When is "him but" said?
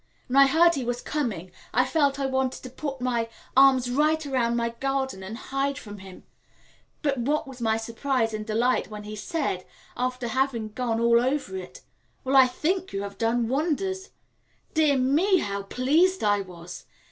5.99-7.19